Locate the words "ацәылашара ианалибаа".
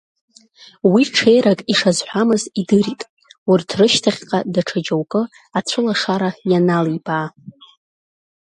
5.57-7.27